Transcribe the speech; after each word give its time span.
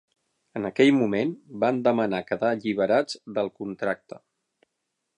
En 0.59 0.63
aquell 0.69 0.89
moment, 0.99 1.33
van 1.65 1.83
demanar 1.89 2.23
quedar 2.31 2.51
alliberats 2.57 3.23
del 3.37 3.55
contracte. 3.63 4.23